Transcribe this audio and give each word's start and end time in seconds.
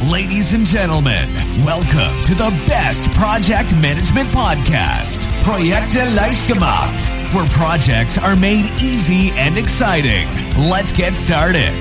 Ladies 0.00 0.54
and 0.54 0.64
gentlemen, 0.64 1.34
welcome 1.66 2.22
to 2.22 2.32
the 2.32 2.56
best 2.68 3.10
project 3.14 3.74
management 3.74 4.30
podcast, 4.30 5.26
Projekte 5.42 6.04
leicht 6.14 6.46
gemacht, 6.46 7.02
where 7.34 7.44
projects 7.48 8.16
are 8.16 8.36
made 8.36 8.64
easy 8.78 9.32
and 9.36 9.58
exciting. 9.58 10.28
Let's 10.56 10.92
get 10.92 11.16
started. 11.16 11.74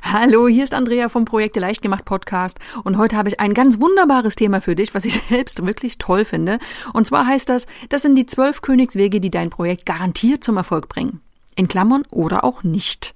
Hallo, 0.00 0.48
hier 0.48 0.64
ist 0.64 0.72
Andrea 0.72 1.10
vom 1.10 1.26
Projekte 1.26 1.60
leicht 1.60 1.82
gemacht 1.82 2.06
Podcast 2.06 2.58
und 2.84 2.96
heute 2.96 3.18
habe 3.18 3.28
ich 3.28 3.38
ein 3.38 3.52
ganz 3.52 3.78
wunderbares 3.78 4.34
Thema 4.34 4.62
für 4.62 4.74
dich, 4.74 4.94
was 4.94 5.04
ich 5.04 5.20
selbst 5.28 5.66
wirklich 5.66 5.98
toll 5.98 6.24
finde. 6.24 6.58
Und 6.94 7.06
zwar 7.06 7.26
heißt 7.26 7.50
das, 7.50 7.66
das 7.90 8.00
sind 8.00 8.16
die 8.16 8.24
zwölf 8.24 8.62
Königswege, 8.62 9.20
die 9.20 9.30
dein 9.30 9.50
Projekt 9.50 9.84
garantiert 9.84 10.42
zum 10.42 10.56
Erfolg 10.56 10.88
bringen. 10.88 11.20
In 11.56 11.68
Klammern 11.68 12.04
oder 12.10 12.44
auch 12.44 12.62
nicht. 12.62 13.14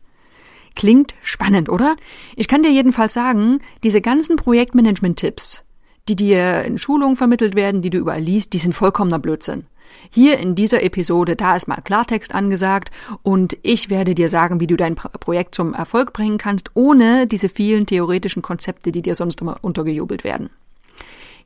Klingt 0.75 1.15
spannend, 1.23 1.69
oder? 1.69 1.97
Ich 2.37 2.48
kann 2.48 2.62
dir 2.62 2.73
jedenfalls 2.73 3.15
sagen, 3.15 3.61
diese 3.83 4.01
ganzen 4.01 4.37
Projektmanagement-Tipps, 4.37 5.62
die 6.09 6.16
dir 6.16 6.62
in 6.62 6.78
Schulungen 6.78 7.16
vermittelt 7.16 7.55
werden, 7.55 7.80
die 7.80 7.91
du 7.91 7.98
überall 7.98 8.20
liest, 8.20 8.52
die 8.52 8.59
sind 8.59 8.75
vollkommener 8.75 9.19
Blödsinn. 9.19 9.66
Hier 10.11 10.39
in 10.39 10.55
dieser 10.55 10.83
Episode, 10.83 11.37
da 11.37 11.56
ist 11.56 11.69
mal 11.69 11.80
Klartext 11.80 12.34
angesagt 12.34 12.91
und 13.23 13.56
ich 13.62 13.91
werde 13.91 14.15
dir 14.15 14.28
sagen, 14.28 14.61
wie 14.61 14.66
du 14.66 14.77
dein 14.77 14.97
Projekt 14.97 15.55
zum 15.55 15.73
Erfolg 15.73 16.12
bringen 16.12 16.39
kannst, 16.39 16.70
ohne 16.75 17.27
diese 17.27 17.48
vielen 17.48 17.87
theoretischen 17.87 18.42
Konzepte, 18.42 18.92
die 18.92 19.03
dir 19.03 19.14
sonst 19.14 19.41
immer 19.41 19.56
untergejubelt 19.62 20.25
werden. 20.25 20.51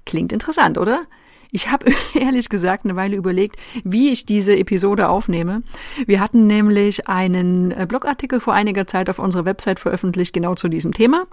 Klingt 0.06 0.32
interessant, 0.32 0.78
oder? 0.78 1.02
Ich 1.50 1.70
habe 1.70 1.86
ehrlich 2.14 2.48
gesagt 2.48 2.84
eine 2.84 2.96
Weile 2.96 3.16
überlegt, 3.16 3.56
wie 3.84 4.10
ich 4.10 4.26
diese 4.26 4.56
Episode 4.56 5.08
aufnehme. 5.08 5.62
Wir 6.06 6.20
hatten 6.20 6.46
nämlich 6.46 7.08
einen 7.08 7.70
äh, 7.70 7.86
Blogartikel 7.88 8.40
vor 8.40 8.54
einiger 8.54 8.86
Zeit 8.86 9.10
auf 9.10 9.18
unserer 9.18 9.44
Website 9.44 9.80
veröffentlicht, 9.80 10.32
genau 10.32 10.54
zu 10.54 10.68
diesem 10.68 10.92
Thema 10.92 11.26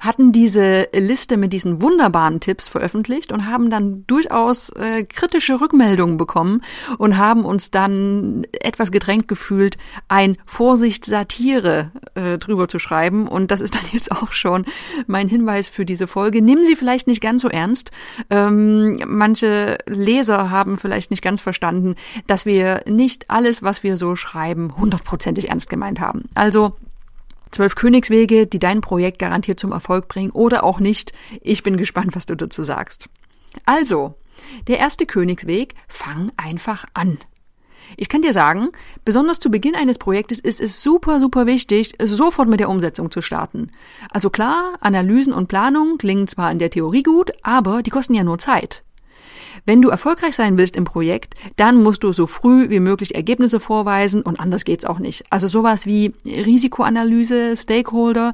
hatten 0.00 0.32
diese 0.32 0.88
Liste 0.94 1.36
mit 1.36 1.52
diesen 1.52 1.80
wunderbaren 1.82 2.40
Tipps 2.40 2.68
veröffentlicht 2.68 3.32
und 3.32 3.46
haben 3.46 3.70
dann 3.70 4.04
durchaus 4.06 4.70
äh, 4.70 5.04
kritische 5.04 5.60
Rückmeldungen 5.60 6.16
bekommen 6.16 6.62
und 6.98 7.16
haben 7.16 7.44
uns 7.44 7.70
dann 7.70 8.46
etwas 8.60 8.92
gedrängt 8.92 9.28
gefühlt, 9.28 9.76
ein 10.08 10.36
Vorsicht 10.46 11.04
Satire 11.04 11.90
äh, 12.14 12.38
drüber 12.38 12.68
zu 12.68 12.78
schreiben. 12.78 13.28
Und 13.28 13.50
das 13.50 13.60
ist 13.60 13.74
dann 13.74 13.84
jetzt 13.92 14.12
auch 14.12 14.32
schon 14.32 14.64
mein 15.06 15.28
Hinweis 15.28 15.68
für 15.68 15.84
diese 15.84 16.06
Folge. 16.06 16.42
Nimm 16.42 16.64
sie 16.64 16.76
vielleicht 16.76 17.06
nicht 17.06 17.20
ganz 17.20 17.42
so 17.42 17.48
ernst. 17.48 17.90
Ähm, 18.30 19.00
manche 19.06 19.78
Leser 19.86 20.50
haben 20.50 20.78
vielleicht 20.78 21.10
nicht 21.10 21.22
ganz 21.22 21.40
verstanden, 21.40 21.94
dass 22.26 22.46
wir 22.46 22.82
nicht 22.86 23.30
alles, 23.30 23.62
was 23.62 23.82
wir 23.82 23.96
so 23.96 24.16
schreiben, 24.16 24.76
hundertprozentig 24.76 25.48
ernst 25.48 25.70
gemeint 25.70 26.00
haben. 26.00 26.24
Also 26.34 26.76
Zwölf 27.52 27.74
Königswege, 27.74 28.46
die 28.46 28.58
dein 28.58 28.80
Projekt 28.80 29.18
garantiert 29.18 29.60
zum 29.60 29.72
Erfolg 29.72 30.08
bringen 30.08 30.30
oder 30.30 30.64
auch 30.64 30.80
nicht. 30.80 31.12
Ich 31.40 31.62
bin 31.62 31.76
gespannt, 31.76 32.16
was 32.16 32.26
du 32.26 32.34
dazu 32.34 32.64
sagst. 32.64 33.08
Also, 33.64 34.14
der 34.66 34.78
erste 34.78 35.06
Königsweg, 35.06 35.74
fang 35.86 36.32
einfach 36.36 36.86
an. 36.94 37.18
Ich 37.96 38.08
kann 38.08 38.22
dir 38.22 38.32
sagen, 38.32 38.68
besonders 39.04 39.38
zu 39.38 39.50
Beginn 39.50 39.74
eines 39.74 39.98
Projektes 39.98 40.40
ist 40.40 40.60
es 40.60 40.82
super, 40.82 41.20
super 41.20 41.46
wichtig, 41.46 41.94
sofort 42.02 42.48
mit 42.48 42.60
der 42.60 42.70
Umsetzung 42.70 43.10
zu 43.10 43.20
starten. 43.20 43.70
Also 44.10 44.30
klar, 44.30 44.74
Analysen 44.80 45.32
und 45.32 45.48
Planung 45.48 45.98
klingen 45.98 46.26
zwar 46.26 46.50
in 46.50 46.58
der 46.58 46.70
Theorie 46.70 47.02
gut, 47.02 47.32
aber 47.42 47.82
die 47.82 47.90
kosten 47.90 48.14
ja 48.14 48.24
nur 48.24 48.38
Zeit. 48.38 48.82
Wenn 49.64 49.80
du 49.80 49.90
erfolgreich 49.90 50.34
sein 50.34 50.58
willst 50.58 50.76
im 50.76 50.84
Projekt, 50.84 51.34
dann 51.56 51.82
musst 51.82 52.02
du 52.02 52.12
so 52.12 52.26
früh 52.26 52.68
wie 52.68 52.80
möglich 52.80 53.14
Ergebnisse 53.14 53.60
vorweisen 53.60 54.22
und 54.22 54.40
anders 54.40 54.64
geht's 54.64 54.84
auch 54.84 54.98
nicht. 54.98 55.24
Also 55.30 55.46
sowas 55.46 55.86
wie 55.86 56.14
Risikoanalyse, 56.24 57.56
Stakeholder, 57.56 58.32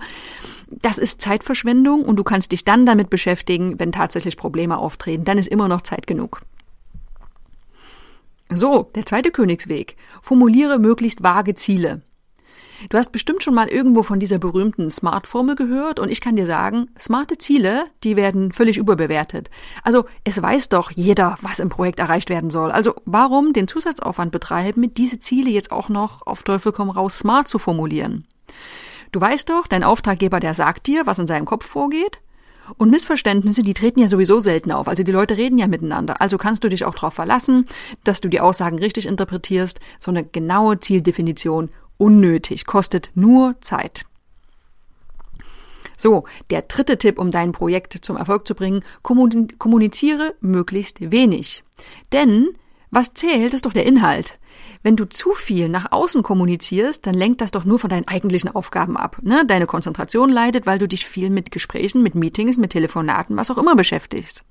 das 0.70 0.96
ist 0.96 1.20
Zeitverschwendung 1.20 2.02
und 2.02 2.16
du 2.16 2.24
kannst 2.24 2.52
dich 2.52 2.64
dann 2.64 2.86
damit 2.86 3.10
beschäftigen, 3.10 3.78
wenn 3.78 3.92
tatsächlich 3.92 4.36
Probleme 4.36 4.78
auftreten. 4.78 5.24
Dann 5.24 5.38
ist 5.38 5.48
immer 5.48 5.68
noch 5.68 5.82
Zeit 5.82 6.06
genug. 6.06 6.40
So, 8.50 8.90
der 8.94 9.04
zweite 9.04 9.30
Königsweg. 9.30 9.96
Formuliere 10.22 10.78
möglichst 10.78 11.22
vage 11.22 11.54
Ziele. 11.54 12.00
Du 12.88 12.96
hast 12.96 13.10
bestimmt 13.10 13.42
schon 13.42 13.54
mal 13.54 13.68
irgendwo 13.68 14.04
von 14.04 14.20
dieser 14.20 14.38
berühmten 14.38 14.88
Smart-Formel 14.88 15.56
gehört 15.56 15.98
und 15.98 16.10
ich 16.10 16.20
kann 16.20 16.36
dir 16.36 16.46
sagen, 16.46 16.88
smarte 16.98 17.36
Ziele, 17.36 17.86
die 18.04 18.14
werden 18.14 18.52
völlig 18.52 18.78
überbewertet. 18.78 19.50
Also 19.82 20.04
es 20.22 20.40
weiß 20.40 20.68
doch 20.68 20.92
jeder, 20.92 21.36
was 21.42 21.58
im 21.58 21.70
Projekt 21.70 21.98
erreicht 21.98 22.30
werden 22.30 22.50
soll. 22.50 22.70
Also 22.70 22.94
warum 23.04 23.52
den 23.52 23.66
Zusatzaufwand 23.66 24.30
betreiben, 24.30 24.94
diese 24.94 25.18
Ziele 25.18 25.50
jetzt 25.50 25.72
auch 25.72 25.88
noch 25.88 26.24
auf 26.24 26.44
Teufel 26.44 26.70
komm 26.70 26.90
raus 26.90 27.18
smart 27.18 27.48
zu 27.48 27.58
formulieren? 27.58 28.26
Du 29.10 29.20
weißt 29.20 29.48
doch, 29.48 29.66
dein 29.66 29.84
Auftraggeber, 29.84 30.38
der 30.38 30.54
sagt 30.54 30.86
dir, 30.86 31.04
was 31.06 31.18
in 31.18 31.26
seinem 31.26 31.46
Kopf 31.46 31.66
vorgeht. 31.66 32.20
Und 32.76 32.90
Missverständnisse, 32.90 33.62
die 33.62 33.74
treten 33.74 34.00
ja 34.00 34.08
sowieso 34.08 34.40
selten 34.40 34.70
auf. 34.70 34.88
Also 34.88 35.02
die 35.02 35.12
Leute 35.12 35.36
reden 35.36 35.58
ja 35.58 35.66
miteinander. 35.66 36.20
Also 36.20 36.36
kannst 36.36 36.62
du 36.62 36.68
dich 36.68 36.84
auch 36.84 36.94
darauf 36.94 37.14
verlassen, 37.14 37.66
dass 38.04 38.20
du 38.20 38.28
die 38.28 38.40
Aussagen 38.40 38.78
richtig 38.78 39.06
interpretierst. 39.06 39.80
So 39.98 40.10
eine 40.10 40.24
genaue 40.24 40.78
Zieldefinition 40.78 41.70
unnötig, 41.98 42.64
kostet 42.64 43.10
nur 43.14 43.56
Zeit. 43.60 44.04
So, 45.96 46.24
der 46.50 46.62
dritte 46.62 46.96
Tipp, 46.96 47.18
um 47.18 47.30
dein 47.30 47.52
Projekt 47.52 47.98
zum 48.02 48.16
Erfolg 48.16 48.46
zu 48.46 48.54
bringen, 48.54 48.84
kommuniziere 49.02 50.34
möglichst 50.40 51.10
wenig. 51.10 51.64
Denn 52.12 52.50
was 52.90 53.14
zählt, 53.14 53.52
ist 53.52 53.66
doch 53.66 53.72
der 53.72 53.84
Inhalt. 53.84 54.38
Wenn 54.82 54.96
du 54.96 55.04
zu 55.06 55.32
viel 55.32 55.68
nach 55.68 55.90
außen 55.90 56.22
kommunizierst, 56.22 57.04
dann 57.06 57.14
lenkt 57.14 57.40
das 57.40 57.50
doch 57.50 57.64
nur 57.64 57.78
von 57.78 57.90
deinen 57.90 58.06
eigentlichen 58.06 58.54
Aufgaben 58.54 58.96
ab. 58.96 59.18
Ne? 59.22 59.44
Deine 59.44 59.66
Konzentration 59.66 60.30
leidet, 60.30 60.66
weil 60.66 60.78
du 60.78 60.86
dich 60.86 61.04
viel 61.04 61.30
mit 61.30 61.50
Gesprächen, 61.50 62.02
mit 62.02 62.14
Meetings, 62.14 62.58
mit 62.58 62.70
Telefonaten, 62.70 63.36
was 63.36 63.50
auch 63.50 63.58
immer 63.58 63.74
beschäftigst. 63.74 64.44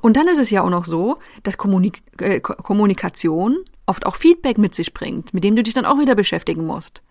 Und 0.00 0.16
dann 0.16 0.28
ist 0.28 0.38
es 0.38 0.50
ja 0.50 0.62
auch 0.62 0.70
noch 0.70 0.84
so, 0.84 1.16
dass 1.42 1.56
Kommunik 1.56 2.02
äh, 2.18 2.40
Kommunikation 2.40 3.58
oft 3.88 4.06
auch 4.06 4.16
Feedback 4.16 4.58
mit 4.58 4.74
sich 4.74 4.94
bringt, 4.94 5.34
mit 5.34 5.44
dem 5.44 5.56
du 5.56 5.62
dich 5.62 5.74
dann 5.74 5.84
auch 5.84 5.98
wieder 5.98 6.14
beschäftigen 6.14 6.66
musst. 6.66 7.02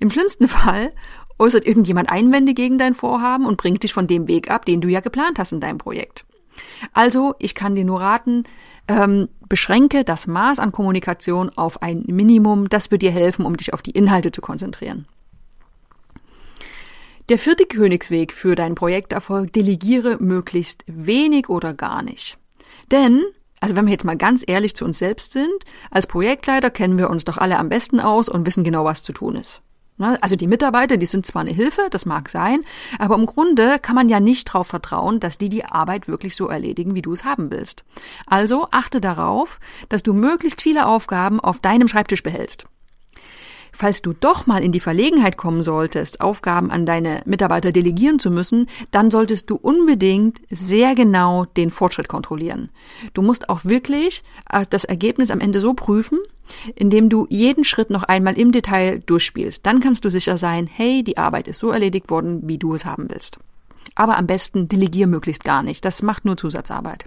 Im 0.00 0.10
schlimmsten 0.10 0.48
Fall 0.48 0.92
äußert 1.38 1.66
irgendjemand 1.66 2.10
Einwände 2.10 2.54
gegen 2.54 2.78
dein 2.78 2.94
Vorhaben 2.94 3.46
und 3.46 3.56
bringt 3.56 3.82
dich 3.82 3.92
von 3.92 4.06
dem 4.06 4.28
Weg 4.28 4.50
ab, 4.50 4.64
den 4.64 4.80
du 4.80 4.88
ja 4.88 5.00
geplant 5.00 5.38
hast 5.38 5.52
in 5.52 5.60
deinem 5.60 5.78
Projekt. 5.78 6.24
Also, 6.92 7.34
ich 7.38 7.54
kann 7.54 7.74
dir 7.74 7.84
nur 7.84 8.00
raten, 8.00 8.44
ähm, 8.88 9.28
beschränke 9.48 10.04
das 10.04 10.26
Maß 10.26 10.58
an 10.58 10.72
Kommunikation 10.72 11.50
auf 11.56 11.82
ein 11.82 12.04
Minimum. 12.06 12.68
Das 12.68 12.90
wird 12.90 13.02
dir 13.02 13.10
helfen, 13.10 13.46
um 13.46 13.56
dich 13.56 13.72
auf 13.72 13.82
die 13.82 13.92
Inhalte 13.92 14.32
zu 14.32 14.40
konzentrieren. 14.40 15.06
Der 17.28 17.38
vierte 17.38 17.66
Königsweg 17.66 18.32
für 18.32 18.54
deinen 18.54 18.74
Projekterfolg, 18.74 19.52
delegiere 19.52 20.18
möglichst 20.20 20.84
wenig 20.86 21.48
oder 21.48 21.72
gar 21.72 22.02
nicht. 22.02 22.36
Denn 22.90 23.22
also 23.62 23.76
wenn 23.76 23.86
wir 23.86 23.92
jetzt 23.92 24.04
mal 24.04 24.16
ganz 24.16 24.42
ehrlich 24.44 24.74
zu 24.74 24.84
uns 24.84 24.98
selbst 24.98 25.30
sind, 25.30 25.64
als 25.92 26.08
Projektleiter 26.08 26.68
kennen 26.68 26.98
wir 26.98 27.08
uns 27.08 27.24
doch 27.24 27.38
alle 27.38 27.60
am 27.60 27.68
besten 27.68 28.00
aus 28.00 28.28
und 28.28 28.44
wissen 28.44 28.64
genau, 28.64 28.84
was 28.84 29.04
zu 29.04 29.12
tun 29.12 29.36
ist. 29.36 29.62
Ne? 29.98 30.18
Also 30.20 30.34
die 30.34 30.48
Mitarbeiter, 30.48 30.96
die 30.96 31.06
sind 31.06 31.26
zwar 31.26 31.42
eine 31.42 31.52
Hilfe, 31.52 31.86
das 31.92 32.04
mag 32.04 32.28
sein, 32.28 32.62
aber 32.98 33.14
im 33.14 33.24
Grunde 33.24 33.78
kann 33.78 33.94
man 33.94 34.08
ja 34.08 34.18
nicht 34.18 34.48
darauf 34.48 34.66
vertrauen, 34.66 35.20
dass 35.20 35.38
die 35.38 35.48
die 35.48 35.64
Arbeit 35.64 36.08
wirklich 36.08 36.34
so 36.34 36.48
erledigen, 36.48 36.96
wie 36.96 37.02
du 37.02 37.12
es 37.12 37.24
haben 37.24 37.52
willst. 37.52 37.84
Also 38.26 38.66
achte 38.72 39.00
darauf, 39.00 39.60
dass 39.88 40.02
du 40.02 40.12
möglichst 40.12 40.60
viele 40.60 40.86
Aufgaben 40.88 41.38
auf 41.38 41.60
deinem 41.60 41.86
Schreibtisch 41.86 42.24
behältst. 42.24 42.66
Falls 43.72 44.02
du 44.02 44.12
doch 44.12 44.46
mal 44.46 44.62
in 44.62 44.70
die 44.70 44.80
Verlegenheit 44.80 45.36
kommen 45.36 45.62
solltest, 45.62 46.20
Aufgaben 46.20 46.70
an 46.70 46.84
deine 46.84 47.22
Mitarbeiter 47.24 47.72
delegieren 47.72 48.18
zu 48.18 48.30
müssen, 48.30 48.68
dann 48.90 49.10
solltest 49.10 49.48
du 49.48 49.56
unbedingt 49.56 50.40
sehr 50.50 50.94
genau 50.94 51.46
den 51.46 51.70
Fortschritt 51.70 52.06
kontrollieren. 52.06 52.68
Du 53.14 53.22
musst 53.22 53.48
auch 53.48 53.64
wirklich 53.64 54.22
äh, 54.50 54.66
das 54.68 54.84
Ergebnis 54.84 55.30
am 55.30 55.40
Ende 55.40 55.60
so 55.60 55.72
prüfen, 55.72 56.18
indem 56.74 57.08
du 57.08 57.26
jeden 57.30 57.64
Schritt 57.64 57.90
noch 57.90 58.02
einmal 58.02 58.38
im 58.38 58.52
Detail 58.52 59.00
durchspielst. 59.06 59.64
Dann 59.64 59.80
kannst 59.80 60.04
du 60.04 60.10
sicher 60.10 60.36
sein, 60.36 60.68
hey, 60.70 61.02
die 61.02 61.16
Arbeit 61.16 61.48
ist 61.48 61.58
so 61.58 61.70
erledigt 61.70 62.10
worden, 62.10 62.46
wie 62.46 62.58
du 62.58 62.74
es 62.74 62.84
haben 62.84 63.08
willst. 63.08 63.38
Aber 63.94 64.18
am 64.18 64.26
besten 64.26 64.68
delegier 64.68 65.06
möglichst 65.06 65.44
gar 65.44 65.62
nicht. 65.62 65.84
Das 65.84 66.02
macht 66.02 66.24
nur 66.24 66.36
Zusatzarbeit. 66.36 67.06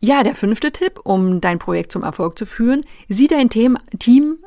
Ja, 0.00 0.22
der 0.22 0.34
fünfte 0.34 0.70
Tipp, 0.70 1.00
um 1.02 1.40
dein 1.40 1.58
Projekt 1.58 1.92
zum 1.92 2.04
Erfolg 2.04 2.38
zu 2.38 2.46
führen, 2.46 2.84
sieh 3.08 3.26
dein 3.26 3.50
Team, 3.50 3.76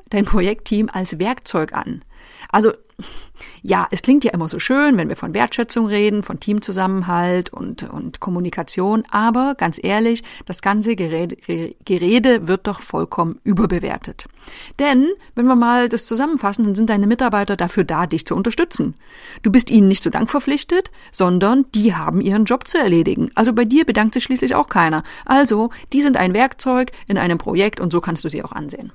dein 0.09 0.25
Projektteam 0.25 0.89
als 0.92 1.19
Werkzeug 1.19 1.74
an. 1.74 2.03
Also 2.51 2.71
ja, 3.62 3.88
es 3.92 4.01
klingt 4.01 4.24
ja 4.24 4.31
immer 4.31 4.50
so 4.50 4.59
schön, 4.59 4.98
wenn 4.98 5.09
wir 5.09 5.15
von 5.15 5.33
Wertschätzung 5.33 5.86
reden, 5.86 6.24
von 6.24 6.39
Teamzusammenhalt 6.39 7.51
und, 7.53 7.83
und 7.89 8.19
Kommunikation, 8.19 9.03
aber 9.12 9.56
ganz 9.56 9.80
ehrlich, 9.81 10.24
das 10.45 10.62
ganze 10.62 10.95
Gerede, 10.95 11.36
Gerede 11.86 12.48
wird 12.48 12.68
doch 12.68 12.81
vollkommen 12.81 13.39
überbewertet. 13.44 14.25
Denn, 14.80 15.07
wenn 15.36 15.45
wir 15.45 15.56
mal 15.56 15.89
das 15.89 16.06
zusammenfassen, 16.06 16.65
dann 16.65 16.75
sind 16.75 16.89
deine 16.89 17.07
Mitarbeiter 17.07 17.56
dafür 17.56 17.83
da, 17.83 18.07
dich 18.07 18.25
zu 18.25 18.36
unterstützen. 18.36 18.95
Du 19.44 19.51
bist 19.51 19.69
ihnen 19.69 19.88
nicht 19.88 20.04
zu 20.04 20.09
Dank 20.09 20.30
verpflichtet, 20.30 20.92
sondern 21.12 21.65
die 21.75 21.95
haben 21.95 22.21
ihren 22.21 22.45
Job 22.45 22.68
zu 22.68 22.77
erledigen. 22.77 23.31
Also 23.36 23.54
bei 23.54 23.65
dir 23.65 23.86
bedankt 23.86 24.13
sich 24.13 24.24
schließlich 24.24 24.56
auch 24.56 24.69
keiner. 24.69 25.04
Also, 25.25 25.69
die 25.94 26.01
sind 26.01 26.18
ein 26.18 26.33
Werkzeug 26.33 26.92
in 27.07 27.18
einem 27.18 27.38
Projekt 27.38 27.80
und 27.80 27.92
so 27.92 28.01
kannst 28.01 28.24
du 28.24 28.30
sie 28.30 28.44
auch 28.44 28.51
ansehen. 28.51 28.92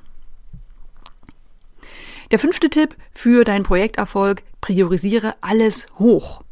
Der 2.31 2.38
fünfte 2.38 2.70
Tipp 2.70 2.96
für 3.12 3.44
deinen 3.44 3.64
Projekterfolg, 3.64 4.43
priorisiere 4.61 5.34
alles 5.40 5.87
hoch. 5.99 6.43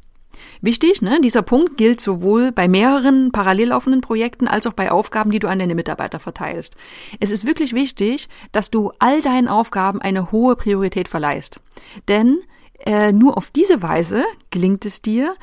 Wichtig, 0.60 1.02
ne? 1.02 1.20
dieser 1.20 1.42
Punkt 1.42 1.76
gilt 1.76 2.00
sowohl 2.00 2.52
bei 2.52 2.68
mehreren 2.68 3.32
parallel 3.32 3.68
laufenden 3.68 4.00
Projekten 4.00 4.48
als 4.48 4.66
auch 4.66 4.72
bei 4.72 4.90
Aufgaben, 4.90 5.30
die 5.30 5.38
du 5.38 5.48
an 5.48 5.58
deine 5.58 5.74
Mitarbeiter 5.74 6.20
verteilst. 6.20 6.74
Es 7.20 7.30
ist 7.30 7.46
wirklich 7.46 7.74
wichtig, 7.74 8.28
dass 8.52 8.70
du 8.70 8.92
all 8.98 9.20
deinen 9.20 9.48
Aufgaben 9.48 10.00
eine 10.00 10.32
hohe 10.32 10.56
Priorität 10.56 11.08
verleihst. 11.08 11.60
Denn 12.08 12.38
äh, 12.86 13.12
nur 13.12 13.36
auf 13.36 13.50
diese 13.50 13.82
Weise 13.82 14.24
gelingt 14.50 14.84
es 14.84 15.02
dir, 15.02 15.34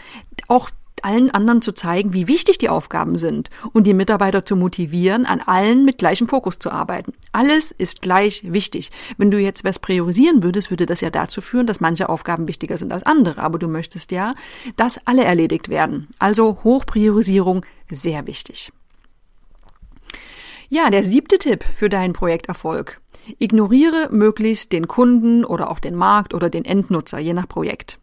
auch 0.47 0.69
allen 1.03 1.31
anderen 1.31 1.61
zu 1.61 1.71
zeigen, 1.73 2.13
wie 2.13 2.27
wichtig 2.27 2.57
die 2.57 2.69
Aufgaben 2.69 3.17
sind 3.17 3.49
und 3.73 3.85
die 3.87 3.93
Mitarbeiter 3.93 4.45
zu 4.45 4.55
motivieren, 4.55 5.25
an 5.25 5.41
allen 5.41 5.85
mit 5.85 5.97
gleichem 5.97 6.27
Fokus 6.27 6.59
zu 6.59 6.71
arbeiten. 6.71 7.13
Alles 7.31 7.71
ist 7.71 8.01
gleich 8.01 8.43
wichtig. 8.45 8.91
Wenn 9.17 9.31
du 9.31 9.39
jetzt 9.39 9.63
was 9.63 9.79
priorisieren 9.79 10.43
würdest, 10.43 10.69
würde 10.69 10.85
das 10.85 11.01
ja 11.01 11.09
dazu 11.09 11.41
führen, 11.41 11.67
dass 11.67 11.81
manche 11.81 12.09
Aufgaben 12.09 12.47
wichtiger 12.47 12.77
sind 12.77 12.91
als 12.93 13.03
andere. 13.03 13.41
Aber 13.41 13.59
du 13.59 13.67
möchtest 13.67 14.11
ja, 14.11 14.35
dass 14.75 14.99
alle 15.05 15.23
erledigt 15.23 15.69
werden. 15.69 16.07
Also 16.19 16.59
Hochpriorisierung 16.63 17.65
sehr 17.89 18.27
wichtig. 18.27 18.71
Ja, 20.69 20.89
der 20.89 21.03
siebte 21.03 21.37
Tipp 21.37 21.65
für 21.75 21.89
deinen 21.89 22.13
Projekterfolg. 22.13 23.01
Ignoriere 23.39 24.07
möglichst 24.11 24.71
den 24.71 24.87
Kunden 24.87 25.43
oder 25.43 25.69
auch 25.69 25.79
den 25.79 25.95
Markt 25.95 26.33
oder 26.33 26.49
den 26.49 26.65
Endnutzer, 26.65 27.19
je 27.19 27.33
nach 27.33 27.47
Projekt. 27.47 27.99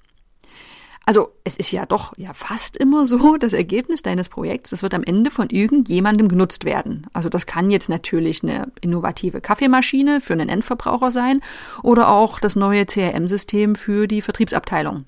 Also 1.09 1.31
es 1.43 1.57
ist 1.57 1.73
ja 1.73 1.87
doch 1.87 2.13
ja 2.19 2.35
fast 2.35 2.77
immer 2.77 3.07
so, 3.07 3.37
das 3.41 3.55
Ergebnis 3.55 4.03
deines 4.03 4.29
Projekts, 4.29 4.69
das 4.69 4.83
wird 4.83 4.93
am 4.93 5.03
Ende 5.03 5.31
von 5.31 5.49
irgendjemandem 5.49 6.29
genutzt 6.29 6.67
werden. 6.67 7.07
Also 7.15 7.31
das 7.31 7.47
kann 7.47 7.71
jetzt 7.71 7.89
natürlich 7.89 8.43
eine 8.43 8.71
innovative 8.83 9.41
Kaffeemaschine 9.41 10.21
für 10.21 10.35
einen 10.35 10.51
Endverbraucher 10.51 11.11
sein 11.11 11.41
oder 11.83 12.11
auch 12.11 12.41
das 12.41 12.57
neue 12.57 12.85
CRM-System 12.85 13.75
für 13.75 14.07
die 14.07 14.21
Vertriebsabteilung. 14.21 15.07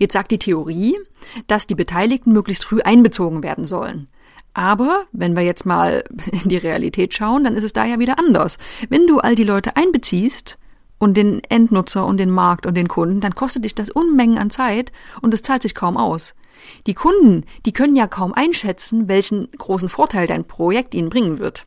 Jetzt 0.00 0.14
sagt 0.14 0.32
die 0.32 0.40
Theorie, 0.40 0.98
dass 1.46 1.68
die 1.68 1.76
Beteiligten 1.76 2.32
möglichst 2.32 2.64
früh 2.64 2.80
einbezogen 2.80 3.44
werden 3.44 3.66
sollen. 3.66 4.08
Aber 4.52 5.04
wenn 5.12 5.36
wir 5.36 5.44
jetzt 5.44 5.64
mal 5.64 6.02
in 6.32 6.48
die 6.48 6.56
Realität 6.56 7.14
schauen, 7.14 7.44
dann 7.44 7.54
ist 7.54 7.62
es 7.62 7.72
da 7.72 7.84
ja 7.84 8.00
wieder 8.00 8.18
anders. 8.18 8.58
Wenn 8.88 9.06
du 9.06 9.20
all 9.20 9.36
die 9.36 9.44
Leute 9.44 9.76
einbeziehst, 9.76 10.58
und 11.02 11.14
den 11.14 11.42
Endnutzer 11.48 12.06
und 12.06 12.18
den 12.18 12.30
Markt 12.30 12.64
und 12.64 12.76
den 12.76 12.86
Kunden, 12.86 13.20
dann 13.20 13.34
kostet 13.34 13.64
dich 13.64 13.74
das 13.74 13.90
Unmengen 13.90 14.38
an 14.38 14.50
Zeit 14.50 14.92
und 15.20 15.34
es 15.34 15.42
zahlt 15.42 15.62
sich 15.62 15.74
kaum 15.74 15.96
aus. 15.96 16.32
Die 16.86 16.94
Kunden, 16.94 17.44
die 17.66 17.72
können 17.72 17.96
ja 17.96 18.06
kaum 18.06 18.32
einschätzen, 18.32 19.08
welchen 19.08 19.50
großen 19.50 19.88
Vorteil 19.88 20.28
dein 20.28 20.44
Projekt 20.44 20.94
ihnen 20.94 21.08
bringen 21.08 21.40
wird. 21.40 21.66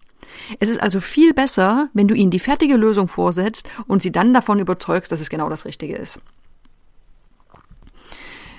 Es 0.61 0.69
ist 0.69 0.81
also 0.81 1.01
viel 1.01 1.33
besser, 1.33 1.89
wenn 1.91 2.07
du 2.07 2.15
ihnen 2.15 2.31
die 2.31 2.39
fertige 2.39 2.77
Lösung 2.77 3.09
vorsetzt 3.09 3.67
und 3.87 4.01
sie 4.01 4.13
dann 4.13 4.33
davon 4.33 4.57
überzeugst, 4.57 5.11
dass 5.11 5.19
es 5.19 5.29
genau 5.29 5.49
das 5.49 5.65
Richtige 5.65 5.97
ist. 5.97 6.21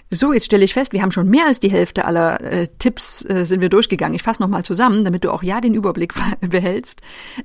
So, 0.09 0.33
jetzt 0.33 0.47
stelle 0.47 0.65
ich 0.65 0.73
fest, 0.73 0.93
wir 0.93 1.03
haben 1.03 1.11
schon 1.11 1.29
mehr 1.29 1.47
als 1.47 1.59
die 1.59 1.71
Hälfte 1.71 2.05
aller 2.05 2.41
äh, 2.41 2.69
Tipps 2.79 3.25
äh, 3.25 3.45
sind 3.45 3.61
wir 3.61 3.69
durchgegangen. 3.69 4.15
Ich 4.15 4.23
fasse 4.23 4.41
nochmal 4.41 4.65
zusammen, 4.65 5.05
damit 5.05 5.25
du 5.25 5.33
auch 5.33 5.43
ja 5.43 5.61
den 5.61 5.75
Überblick 5.75 6.15
behältst. 6.41 7.01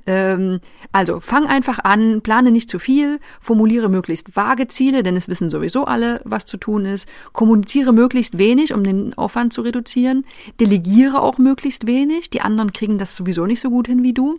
Ähm, 0.06 0.60
also, 0.92 1.18
fang 1.18 1.46
einfach 1.46 1.80
an, 1.80 2.22
plane 2.22 2.52
nicht 2.52 2.70
zu 2.70 2.78
viel, 2.78 3.18
formuliere 3.40 3.88
möglichst 3.88 4.36
vage 4.36 4.68
Ziele, 4.68 5.02
denn 5.02 5.16
es 5.16 5.26
wissen 5.26 5.50
sowieso 5.50 5.86
alle, 5.86 6.20
was 6.24 6.46
zu 6.46 6.56
tun 6.56 6.86
ist. 6.86 7.08
Kommuniziere 7.32 7.92
möglichst 7.92 8.38
wenig, 8.38 8.72
um 8.72 8.84
den 8.84 9.14
Aufwand 9.14 9.52
zu 9.52 9.62
reduzieren. 9.62 10.24
Delegiere 10.60 11.20
auch 11.20 11.38
möglichst 11.38 11.88
wenig. 11.88 12.30
Die 12.30 12.42
anderen 12.42 12.72
kriegen 12.72 12.96
das 12.96 13.16
sowieso 13.16 13.44
nicht 13.44 13.60
so 13.60 13.70
gut 13.70 13.88
hin 13.88 14.04
wie 14.04 14.12
du. 14.12 14.38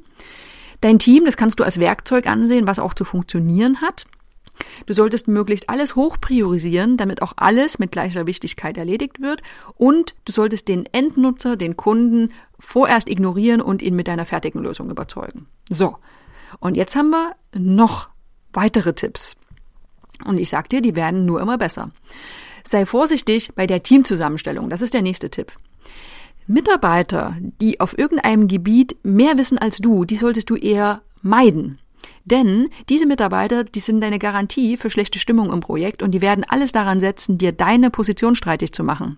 Dein 0.79 0.97
Team, 0.97 1.25
das 1.25 1.35
kannst 1.35 1.59
du 1.59 1.65
als 1.65 1.77
Werkzeug 1.77 2.25
ansehen, 2.27 2.67
was 2.67 2.79
auch 2.79 2.93
zu 2.93 3.03
funktionieren 3.03 3.81
hat. 3.81 4.05
Du 4.85 4.93
solltest 4.93 5.27
möglichst 5.27 5.69
alles 5.69 5.95
hoch 5.95 6.17
priorisieren, 6.19 6.97
damit 6.97 7.21
auch 7.21 7.33
alles 7.35 7.79
mit 7.79 7.91
gleicher 7.91 8.27
Wichtigkeit 8.27 8.77
erledigt 8.77 9.21
wird. 9.21 9.41
Und 9.75 10.15
du 10.25 10.31
solltest 10.31 10.67
den 10.67 10.85
Endnutzer, 10.91 11.55
den 11.55 11.77
Kunden 11.77 12.33
vorerst 12.59 13.09
ignorieren 13.09 13.61
und 13.61 13.81
ihn 13.81 13.95
mit 13.95 14.07
deiner 14.07 14.25
fertigen 14.25 14.61
Lösung 14.61 14.89
überzeugen. 14.89 15.47
So. 15.69 15.97
Und 16.59 16.75
jetzt 16.75 16.95
haben 16.95 17.09
wir 17.09 17.35
noch 17.55 18.09
weitere 18.53 18.93
Tipps. 18.93 19.35
Und 20.25 20.37
ich 20.37 20.49
sag 20.49 20.69
dir, 20.69 20.81
die 20.81 20.95
werden 20.95 21.25
nur 21.25 21.41
immer 21.41 21.57
besser. 21.57 21.91
Sei 22.63 22.85
vorsichtig 22.85 23.53
bei 23.55 23.67
der 23.67 23.83
Teamzusammenstellung. 23.83 24.69
Das 24.69 24.81
ist 24.81 24.93
der 24.93 25.01
nächste 25.01 25.29
Tipp. 25.29 25.51
Mitarbeiter, 26.47 27.37
die 27.61 27.79
auf 27.79 27.97
irgendeinem 27.97 28.47
Gebiet 28.47 28.97
mehr 29.03 29.37
wissen 29.37 29.57
als 29.57 29.77
du, 29.77 30.05
die 30.05 30.15
solltest 30.15 30.49
du 30.49 30.55
eher 30.55 31.01
meiden. 31.21 31.79
Denn 32.25 32.69
diese 32.89 33.05
Mitarbeiter, 33.05 33.63
die 33.63 33.79
sind 33.79 34.01
deine 34.01 34.19
Garantie 34.19 34.77
für 34.77 34.89
schlechte 34.89 35.19
Stimmung 35.19 35.51
im 35.51 35.59
Projekt 35.59 36.03
und 36.03 36.11
die 36.11 36.21
werden 36.21 36.45
alles 36.47 36.71
daran 36.71 36.99
setzen, 36.99 37.37
dir 37.37 37.51
deine 37.51 37.89
Position 37.89 38.35
streitig 38.35 38.73
zu 38.73 38.83
machen. 38.83 39.17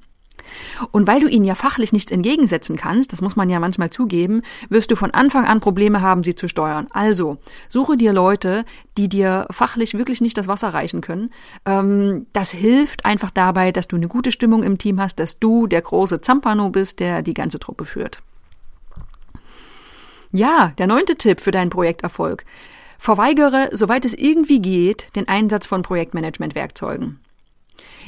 Und 0.91 1.07
weil 1.07 1.19
du 1.19 1.27
ihnen 1.27 1.45
ja 1.45 1.55
fachlich 1.55 1.93
nichts 1.93 2.11
entgegensetzen 2.11 2.75
kannst, 2.75 3.13
das 3.13 3.21
muss 3.21 3.35
man 3.35 3.49
ja 3.49 3.59
manchmal 3.59 3.89
zugeben, 3.89 4.41
wirst 4.69 4.91
du 4.91 4.95
von 4.95 5.11
Anfang 5.11 5.45
an 5.45 5.59
Probleme 5.59 6.01
haben, 6.01 6.23
sie 6.23 6.35
zu 6.35 6.47
steuern. 6.47 6.87
Also, 6.91 7.37
suche 7.69 7.97
dir 7.97 8.13
Leute, 8.13 8.65
die 8.97 9.09
dir 9.09 9.47
fachlich 9.49 9.95
wirklich 9.95 10.21
nicht 10.21 10.37
das 10.37 10.47
Wasser 10.47 10.73
reichen 10.73 11.01
können. 11.01 11.31
Ähm, 11.65 12.27
das 12.33 12.51
hilft 12.51 13.05
einfach 13.05 13.31
dabei, 13.31 13.71
dass 13.71 13.87
du 13.87 13.95
eine 13.95 14.07
gute 14.07 14.31
Stimmung 14.31 14.63
im 14.63 14.77
Team 14.77 14.99
hast, 14.99 15.19
dass 15.19 15.39
du 15.39 15.67
der 15.67 15.81
große 15.81 16.21
Zampano 16.21 16.69
bist, 16.69 16.99
der 16.99 17.21
die 17.21 17.33
ganze 17.33 17.59
Truppe 17.59 17.85
führt. 17.85 18.19
Ja, 20.31 20.73
der 20.77 20.87
neunte 20.87 21.15
Tipp 21.15 21.41
für 21.41 21.51
deinen 21.51 21.69
Projekterfolg. 21.69 22.45
Verweigere, 22.97 23.69
soweit 23.71 24.05
es 24.05 24.13
irgendwie 24.13 24.59
geht, 24.59 25.15
den 25.15 25.27
Einsatz 25.27 25.67
von 25.67 25.83
Projektmanagement-Werkzeugen. 25.83 27.19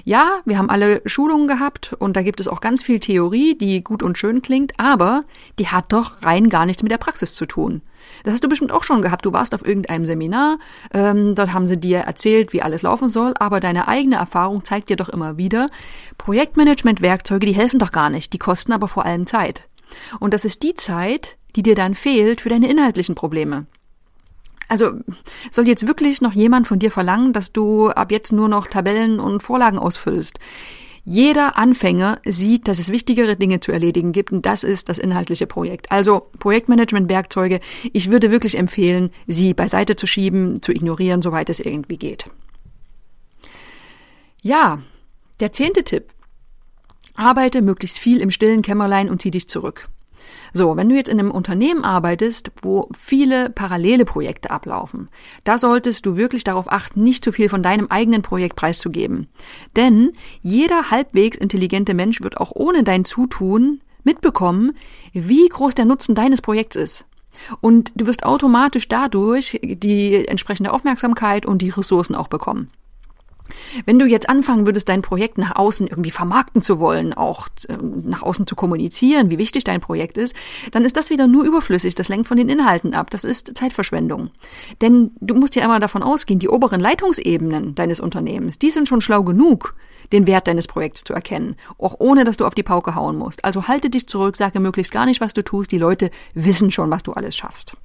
Ja, 0.06 0.40
wir 0.46 0.58
haben 0.58 0.70
alle 0.70 1.02
Schulungen 1.06 1.48
gehabt 1.48 1.94
und 2.00 2.16
da 2.16 2.22
gibt 2.22 2.40
es 2.40 2.48
auch 2.48 2.62
ganz 2.62 2.84
viel 2.84 3.00
Theorie, 3.00 3.58
die 3.58 3.84
gut 3.84 4.04
und 4.04 4.18
schön 4.18 4.42
klingt, 4.42 4.74
aber 4.80 5.24
die 5.60 5.68
hat 5.68 5.92
doch 5.92 6.22
rein 6.22 6.50
gar 6.50 6.66
nichts 6.66 6.84
mit 6.84 6.92
der 6.92 6.98
Praxis 6.98 7.34
zu 7.34 7.46
tun. 7.46 7.82
Das 8.24 8.34
hast 8.34 8.44
du 8.44 8.50
bestimmt 8.50 8.72
auch 8.72 8.84
schon 8.84 9.02
gehabt. 9.02 9.26
Du 9.26 9.34
warst 9.34 9.54
auf 9.54 9.66
irgendeinem 9.66 10.06
Seminar, 10.06 10.60
ähm, 10.94 11.36
dort 11.36 11.54
haben 11.54 11.68
sie 11.68 11.78
dir 11.78 12.00
erzählt, 12.00 12.54
wie 12.54 12.62
alles 12.62 12.84
laufen 12.84 13.10
soll, 13.10 13.34
aber 13.40 13.60
deine 13.60 13.88
eigene 13.88 14.16
Erfahrung 14.16 14.64
zeigt 14.64 14.90
dir 14.90 14.96
doch 14.96 15.10
immer 15.10 15.38
wieder, 15.38 15.68
Projektmanagement-Werkzeuge, 16.18 17.46
die 17.46 17.56
helfen 17.56 17.80
doch 17.80 17.92
gar 17.92 18.10
nicht, 18.10 18.34
die 18.34 18.40
kosten 18.40 18.72
aber 18.72 18.88
vor 18.88 19.06
allem 19.06 19.28
Zeit. 19.28 19.68
Und 20.20 20.34
das 20.34 20.46
ist 20.46 20.64
die 20.64 20.76
Zeit, 20.76 21.38
die 21.58 21.64
dir 21.64 21.76
dann 21.76 21.96
fehlt 21.96 22.42
für 22.42 22.50
deine 22.50 22.70
inhaltlichen 22.70 23.16
Probleme. 23.16 23.66
Also 24.70 24.92
soll 25.52 25.68
jetzt 25.68 25.88
wirklich 25.88 26.22
noch 26.22 26.34
jemand 26.34 26.68
von 26.68 26.78
dir 26.78 26.92
verlangen, 26.92 27.34
dass 27.34 27.52
du 27.52 27.90
ab 27.90 28.12
jetzt 28.12 28.32
nur 28.32 28.48
noch 28.48 28.68
Tabellen 28.68 29.20
und 29.20 29.42
Vorlagen 29.42 29.80
ausfüllst? 29.80 30.40
Jeder 31.04 31.58
Anfänger 31.58 32.20
sieht, 32.26 32.68
dass 32.68 32.80
es 32.80 32.92
wichtigere 32.92 33.38
Dinge 33.38 33.60
zu 33.60 33.72
erledigen 33.72 34.12
gibt 34.12 34.32
und 34.32 34.46
das 34.46 34.64
ist 34.64 34.90
das 34.90 35.00
inhaltliche 35.00 35.48
Projekt. 35.48 35.90
Also 35.92 36.28
Projektmanagement-Werkzeuge, 36.40 37.60
ich 37.92 38.12
würde 38.12 38.30
wirklich 38.30 38.58
empfehlen, 38.58 39.12
sie 39.26 39.54
beiseite 39.54 39.96
zu 39.96 40.06
schieben, 40.06 40.62
zu 40.62 40.72
ignorieren, 40.72 41.22
soweit 41.22 41.50
es 41.50 41.60
irgendwie 41.60 41.98
geht. 41.98 42.30
Ja, 44.44 44.80
der 45.40 45.54
zehnte 45.54 45.84
Tipp. 45.84 46.10
Arbeite 47.16 47.62
möglichst 47.64 47.98
viel 47.98 48.20
im 48.20 48.30
stillen 48.30 48.62
Kämmerlein 48.62 49.10
und 49.10 49.22
zieh 49.22 49.32
dich 49.32 49.48
zurück. 49.48 49.90
So, 50.54 50.76
wenn 50.76 50.90
du 50.90 50.96
jetzt 50.96 51.10
in 51.10 51.20
einem 51.20 51.32
Unternehmen 51.32 51.84
arbeitest, 51.84 52.52
wo 52.62 52.90
viele 52.98 53.50
parallele 53.50 54.06
Projekte 54.06 54.52
ablaufen, 54.52 55.10
da 55.44 55.58
solltest 55.58 56.06
du 56.06 56.18
wirklich 56.18 56.44
darauf 56.44 56.72
achten, 56.72 57.04
nicht 57.04 57.24
zu 57.24 57.32
viel 57.32 57.50
von 57.50 57.64
deinem 57.64 57.88
eigenen 57.88 58.22
Projekt 58.22 58.56
preiszugeben. 58.56 59.28
Denn 59.76 60.14
jeder 60.42 60.90
halbwegs 60.92 61.38
intelligente 61.38 61.94
Mensch 61.94 62.22
wird 62.22 62.38
auch 62.38 62.52
ohne 62.54 62.84
dein 62.84 63.06
Zutun 63.06 63.82
mitbekommen, 64.04 64.74
wie 65.14 65.48
groß 65.48 65.76
der 65.76 65.86
Nutzen 65.86 66.16
deines 66.16 66.42
Projekts 66.42 66.76
ist. 66.76 67.06
Und 67.62 67.92
du 67.96 68.08
wirst 68.08 68.24
automatisch 68.24 68.88
dadurch 68.88 69.60
die 69.62 70.28
entsprechende 70.28 70.74
Aufmerksamkeit 70.74 71.46
und 71.46 71.62
die 71.62 71.70
Ressourcen 71.70 72.16
auch 72.16 72.28
bekommen. 72.28 72.72
Wenn 73.86 74.00
du 74.00 74.06
jetzt 74.06 74.30
anfangen 74.30 74.66
würdest, 74.66 74.90
dein 74.90 75.02
Projekt 75.02 75.38
nach 75.38 75.56
außen 75.56 75.88
irgendwie 75.88 76.12
vermarkten 76.12 76.62
zu 76.62 76.80
wollen, 76.80 77.14
auch 77.14 77.48
ähm, 77.70 78.04
nach 78.06 78.22
außen 78.22 78.48
zu 78.48 78.56
kommunizieren, 78.56 79.30
wie 79.30 79.38
wichtig 79.38 79.64
dein 79.64 79.82
Projekt 79.82 80.18
ist, 80.18 80.36
dann 80.72 80.86
ist 80.86 80.98
das 80.98 81.10
wieder 81.10 81.28
nur 81.28 81.44
überflüssig. 81.44 81.96
Das 81.96 82.10
lenkt 82.10 82.28
von 82.28 82.38
den 82.38 82.50
Inhalten 82.50 82.94
ab. 82.94 83.10
Das 83.10 83.24
ist 83.24 83.58
Zeitverschwendung. 83.58 84.30
Denn 84.82 85.12
du 85.20 85.36
musst 85.36 85.56
ja 85.56 85.64
immer 85.64 85.80
davon 85.80 86.04
ausgehen, 86.04 86.40
die 86.40 86.50
oberen 86.50 86.82
Leitungsebenen 86.82 87.76
deines 87.76 88.00
Unternehmens, 88.00 88.60
die 88.60 88.72
sind 88.72 88.88
schon 88.88 89.02
schlau 89.02 89.24
genug, 89.24 89.76
den 90.12 90.28
Wert 90.28 90.48
deines 90.48 90.68
Projekts 90.68 91.04
zu 91.04 91.14
erkennen, 91.14 91.56
auch 91.78 91.96
ohne 92.00 92.24
dass 92.24 92.38
du 92.38 92.46
auf 92.46 92.56
die 92.56 92.64
Pauke 92.64 92.96
hauen 92.96 93.18
musst. 93.18 93.44
Also 93.44 93.68
halte 93.68 93.90
dich 93.90 94.08
zurück, 94.08 94.38
sage 94.38 94.60
möglichst 94.60 94.94
gar 94.94 95.06
nicht, 95.06 95.22
was 95.22 95.34
du 95.34 95.44
tust. 95.44 95.72
Die 95.72 95.78
Leute 95.78 96.12
wissen 96.34 96.72
schon, 96.72 96.90
was 96.90 97.04
du 97.04 97.14
alles 97.14 97.36
schaffst. 97.36 97.76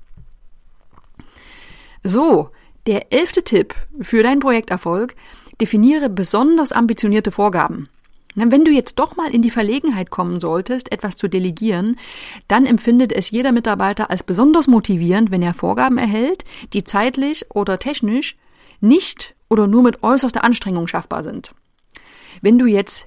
So, 2.05 2.51
der 2.87 3.13
elfte 3.13 3.43
Tipp 3.43 3.75
für 4.01 4.23
deinen 4.23 4.41
Projekterfolg 4.41 5.15
Definiere 5.61 6.09
besonders 6.09 6.73
ambitionierte 6.73 7.31
Vorgaben. 7.31 7.89
Wenn 8.35 8.65
du 8.65 8.71
jetzt 8.71 8.99
doch 8.99 9.17
mal 9.17 9.35
in 9.35 9.43
die 9.43 9.51
Verlegenheit 9.51 10.11
kommen 10.11 10.41
solltest, 10.41 10.91
etwas 10.91 11.17
zu 11.17 11.29
delegieren, 11.29 11.99
dann 12.49 12.65
empfindet 12.65 13.13
es 13.13 13.31
jeder 13.31 13.53
Mitarbeiter 13.53 14.11
als 14.11 14.23
besonders 14.23 14.69
motivierend, 14.69 15.31
wenn 15.31 15.43
er 15.43 15.53
Vorgaben 15.53 15.99
erhält, 15.99 16.45
die 16.73 16.83
zeitlich 16.83 17.45
oder 17.51 17.79
technisch 17.79 18.37
nicht 18.81 19.35
oder 19.51 19.67
nur 19.67 19.83
mit 19.83 20.03
äußerster 20.03 20.45
Anstrengung 20.45 20.87
schaffbar 20.87 21.23
sind. 21.23 21.53
Wenn 22.41 22.59
du 22.59 22.65
jetzt 22.65 23.07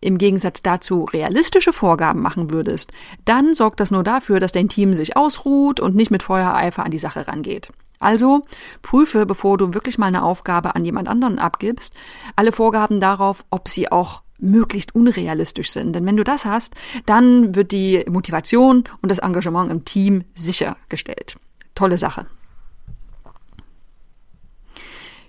im 0.00 0.18
Gegensatz 0.18 0.62
dazu 0.62 1.04
realistische 1.04 1.72
Vorgaben 1.72 2.20
machen 2.20 2.50
würdest, 2.50 2.92
dann 3.24 3.54
sorgt 3.54 3.80
das 3.80 3.90
nur 3.90 4.02
dafür, 4.02 4.40
dass 4.40 4.52
dein 4.52 4.68
Team 4.68 4.94
sich 4.94 5.16
ausruht 5.16 5.80
und 5.80 5.94
nicht 5.94 6.10
mit 6.10 6.22
Feuereifer 6.22 6.84
an 6.84 6.90
die 6.90 6.98
Sache 6.98 7.26
rangeht. 7.26 7.70
Also 8.04 8.44
prüfe, 8.82 9.24
bevor 9.24 9.56
du 9.56 9.72
wirklich 9.72 9.96
mal 9.96 10.06
eine 10.06 10.22
Aufgabe 10.22 10.74
an 10.74 10.84
jemand 10.84 11.08
anderen 11.08 11.38
abgibst, 11.38 11.94
alle 12.36 12.52
Vorgaben 12.52 13.00
darauf, 13.00 13.44
ob 13.50 13.68
sie 13.68 13.90
auch 13.90 14.22
möglichst 14.38 14.94
unrealistisch 14.94 15.70
sind. 15.70 15.94
Denn 15.94 16.04
wenn 16.04 16.16
du 16.16 16.24
das 16.24 16.44
hast, 16.44 16.74
dann 17.06 17.54
wird 17.54 17.72
die 17.72 18.04
Motivation 18.08 18.84
und 19.00 19.10
das 19.10 19.20
Engagement 19.20 19.70
im 19.70 19.84
Team 19.84 20.24
sichergestellt. 20.34 21.36
Tolle 21.74 21.96
Sache. 21.96 22.26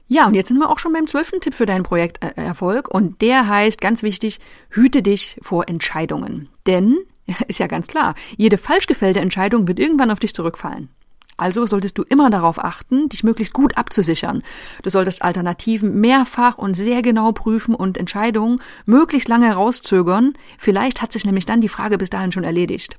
Ja, 0.08 0.28
und 0.28 0.36
jetzt 0.36 0.50
sind 0.50 0.58
wir 0.58 0.70
auch 0.70 0.78
schon 0.78 0.94
beim 0.94 1.08
zwölften 1.08 1.40
Tipp 1.40 1.56
für 1.56 1.66
deinen 1.66 1.84
Projekterfolg 1.84 2.94
und 2.94 3.22
der 3.22 3.48
heißt 3.48 3.82
ganz 3.82 4.04
wichtig, 4.04 4.40
hüte 4.70 5.02
dich 5.02 5.38
vor 5.42 5.68
Entscheidungen. 5.68 6.50
Denn, 6.68 6.98
ist 7.48 7.60
ja 7.60 7.68
ganz 7.68 7.88
klar, 7.88 8.16
jede 8.36 8.58
falsch 8.58 8.86
gefällte 8.86 9.22
Entscheidung 9.22 9.68
wird 9.68 9.80
irgendwann 9.80 10.12
auf 10.12 10.20
dich 10.20 10.36
zurückfallen. 10.36 10.90
Also 11.38 11.66
solltest 11.66 11.98
du 11.98 12.04
immer 12.04 12.30
darauf 12.30 12.64
achten, 12.64 13.10
dich 13.10 13.24
möglichst 13.24 13.54
gut 13.54 13.78
abzusichern. 13.78 14.42
Du 14.84 14.90
solltest 14.90 15.22
Alternativen 15.22 16.00
mehrfach 16.00 16.58
und 16.58 16.76
sehr 16.76 17.02
genau 17.02 17.34
prüfen 17.34 17.76
und 17.76 17.98
Entscheidungen 17.98 18.62
möglichst 18.86 19.28
lange 19.28 19.48
herauszögern. 19.48 20.34
Vielleicht 20.58 21.02
hat 21.02 21.12
sich 21.12 21.26
nämlich 21.26 21.46
dann 21.46 21.62
die 21.62 21.70
Frage 21.70 21.98
bis 21.98 22.10
dahin 22.10 22.32
schon 22.32 22.46
erledigt. 22.46 22.98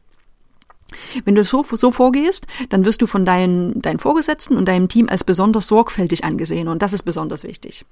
Wenn 1.25 1.35
du 1.35 1.45
so, 1.45 1.65
so 1.73 1.91
vorgehst, 1.91 2.47
dann 2.69 2.85
wirst 2.85 3.03
du 3.03 3.07
von 3.07 3.25
deinen, 3.25 3.81
deinen 3.83 3.99
Vorgesetzten 3.99 4.57
und 4.57 4.67
deinem 4.67 4.89
Team 4.89 5.09
als 5.09 5.25
besonders 5.25 5.67
sorgfältig 5.67 6.23
angesehen 6.25 6.69
und 6.69 6.83
das 6.83 6.93
ist 6.93 7.03
besonders 7.03 7.43
wichtig. 7.43 7.85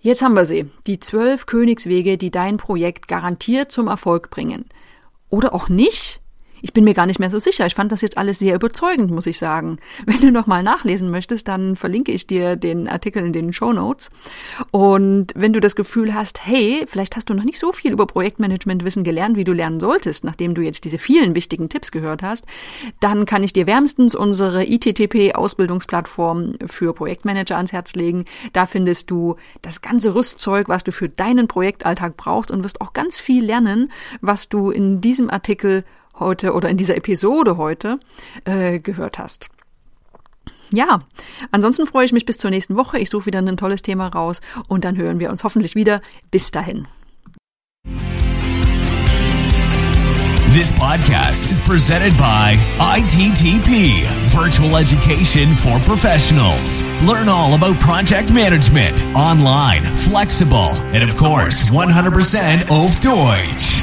Jetzt 0.00 0.20
haben 0.20 0.34
wir 0.34 0.44
sie, 0.44 0.70
die 0.86 1.00
zwölf 1.00 1.46
Königswege, 1.46 2.18
die 2.18 2.30
dein 2.30 2.58
Projekt 2.58 3.08
garantiert 3.08 3.72
zum 3.72 3.88
Erfolg 3.88 4.28
bringen. 4.28 4.66
Oder 5.30 5.54
auch 5.54 5.70
nicht, 5.70 6.20
ich 6.64 6.72
bin 6.72 6.84
mir 6.84 6.94
gar 6.94 7.04
nicht 7.04 7.20
mehr 7.20 7.28
so 7.28 7.38
sicher. 7.38 7.66
Ich 7.66 7.74
fand 7.74 7.92
das 7.92 8.00
jetzt 8.00 8.16
alles 8.16 8.38
sehr 8.38 8.54
überzeugend, 8.54 9.10
muss 9.10 9.26
ich 9.26 9.38
sagen. 9.38 9.76
Wenn 10.06 10.20
du 10.20 10.32
nochmal 10.32 10.62
nachlesen 10.62 11.10
möchtest, 11.10 11.46
dann 11.46 11.76
verlinke 11.76 12.10
ich 12.10 12.26
dir 12.26 12.56
den 12.56 12.88
Artikel 12.88 13.22
in 13.22 13.34
den 13.34 13.52
Show 13.52 13.74
Notes. 13.74 14.10
Und 14.70 15.34
wenn 15.34 15.52
du 15.52 15.60
das 15.60 15.76
Gefühl 15.76 16.14
hast, 16.14 16.46
hey, 16.46 16.86
vielleicht 16.88 17.16
hast 17.16 17.28
du 17.28 17.34
noch 17.34 17.44
nicht 17.44 17.58
so 17.58 17.72
viel 17.72 17.92
über 17.92 18.06
Projektmanagement-Wissen 18.06 19.04
gelernt, 19.04 19.36
wie 19.36 19.44
du 19.44 19.52
lernen 19.52 19.78
solltest, 19.78 20.24
nachdem 20.24 20.54
du 20.54 20.62
jetzt 20.62 20.84
diese 20.84 20.96
vielen 20.96 21.34
wichtigen 21.34 21.68
Tipps 21.68 21.92
gehört 21.92 22.22
hast, 22.22 22.46
dann 22.98 23.26
kann 23.26 23.42
ich 23.42 23.52
dir 23.52 23.66
wärmstens 23.66 24.14
unsere 24.14 24.64
ITTP-Ausbildungsplattform 24.64 26.54
für 26.64 26.94
Projektmanager 26.94 27.56
ans 27.56 27.72
Herz 27.72 27.94
legen. 27.94 28.24
Da 28.54 28.64
findest 28.64 29.10
du 29.10 29.36
das 29.60 29.82
ganze 29.82 30.14
Rüstzeug, 30.14 30.70
was 30.70 30.82
du 30.82 30.92
für 30.92 31.10
deinen 31.10 31.46
Projektalltag 31.46 32.16
brauchst 32.16 32.50
und 32.50 32.64
wirst 32.64 32.80
auch 32.80 32.94
ganz 32.94 33.20
viel 33.20 33.44
lernen, 33.44 33.92
was 34.22 34.48
du 34.48 34.70
in 34.70 35.02
diesem 35.02 35.28
Artikel 35.28 35.84
heute 36.18 36.52
oder 36.52 36.68
in 36.68 36.76
dieser 36.76 36.96
Episode 36.96 37.56
heute 37.56 37.98
äh, 38.44 38.78
gehört 38.78 39.18
hast. 39.18 39.48
Ja, 40.70 41.02
ansonsten 41.50 41.86
freue 41.86 42.04
ich 42.04 42.12
mich 42.12 42.26
bis 42.26 42.38
zur 42.38 42.50
nächsten 42.50 42.76
Woche. 42.76 42.98
Ich 42.98 43.10
suche 43.10 43.26
wieder 43.26 43.38
ein 43.38 43.56
tolles 43.56 43.82
Thema 43.82 44.08
raus 44.08 44.40
und 44.66 44.84
dann 44.84 44.96
hören 44.96 45.20
wir 45.20 45.30
uns 45.30 45.44
hoffentlich 45.44 45.74
wieder. 45.74 46.00
Bis 46.30 46.50
dahin. 46.50 46.88
This 50.54 50.70
podcast 50.70 51.50
is 51.50 51.60
presented 51.60 52.16
by 52.16 52.54
ITTP, 52.78 54.06
Virtual 54.28 54.76
Education 54.76 55.56
for 55.56 55.80
Professionals. 55.80 56.84
Learn 57.02 57.28
all 57.28 57.54
about 57.54 57.80
project 57.80 58.32
management, 58.32 58.94
online, 59.16 59.84
flexible, 59.96 60.70
and 60.92 61.02
of 61.02 61.16
course, 61.16 61.68
100% 61.70 62.70
auf 62.70 62.94
Deutsch. 63.00 63.82